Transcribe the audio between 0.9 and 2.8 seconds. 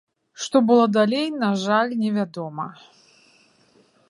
далей, на жаль невядома.